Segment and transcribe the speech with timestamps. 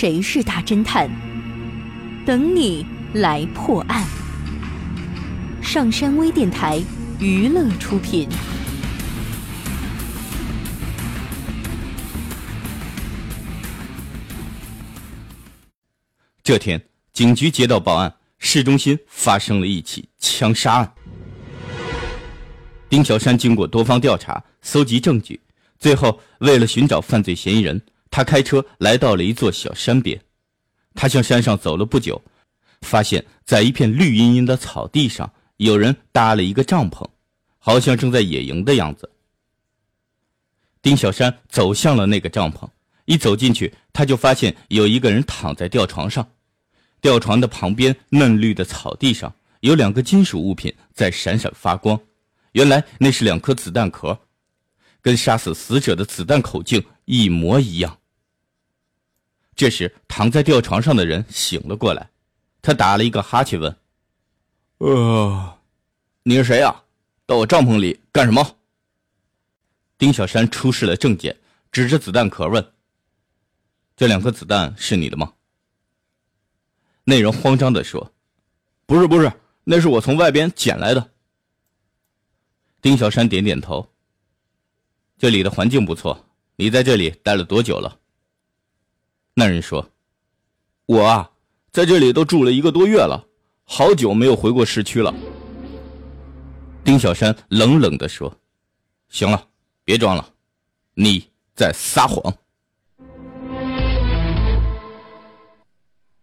[0.00, 1.10] 谁是大侦探？
[2.24, 4.06] 等你来破案。
[5.60, 6.80] 上山微电台
[7.18, 8.28] 娱乐出品。
[16.44, 16.80] 这天，
[17.12, 20.94] 警局接到报案，市中心发生了一起枪杀案。
[22.88, 25.40] 丁小山经过多方调查，搜集证据，
[25.80, 30.20] 最后为了寻找犯罪嫌疑人，他开车来到了一座小山边。
[30.94, 32.20] 他向山上走了不久，
[32.82, 37.06] 发现在一片绿茵茵的草地上，有人搭了一个帐篷，
[37.58, 39.08] 好像正在野营的样子。
[40.82, 42.68] 丁小山走向了那个帐篷，
[43.04, 46.26] 一走进去，他就发现有一个人躺在吊床上。
[47.00, 52.00] 吊床的旁边嫩绿的草地上，有两个金属物品在闪闪发光。
[52.52, 54.18] 原来那是两颗子弹壳，
[55.00, 57.98] 跟杀死死者的子弹口径一模一样。
[59.56, 62.10] 这时，躺在吊床上的人醒了过来，
[62.60, 63.74] 他打了一个哈欠，问
[64.76, 65.58] ：“呃，
[66.22, 66.84] 你是谁呀？
[67.24, 68.58] 到我帐篷里干什么？”
[69.96, 71.34] 丁小山出示了证件，
[71.72, 72.72] 指着子弹壳问
[73.96, 75.32] ：“这两颗子弹是你的吗？”
[77.04, 78.12] 那人慌张地说
[78.84, 79.32] ：“不是，不是，
[79.64, 81.10] 那是我从外边捡来的。”
[82.82, 83.90] 丁小山点点头。
[85.16, 86.27] 这里的环境不错，
[86.60, 88.00] 你在这里待了多久了？
[89.32, 89.88] 那人说
[90.86, 91.30] ：“我啊，
[91.70, 93.24] 在这里都住了一个多月了，
[93.62, 95.14] 好久没有回过市区了。”
[96.82, 98.36] 丁小山冷冷地说
[99.08, 99.46] ：“行了，
[99.84, 100.28] 别装了，
[100.94, 102.34] 你在撒谎。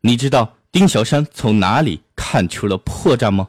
[0.00, 3.48] 你知道丁小山从哪里看出了破绽吗？”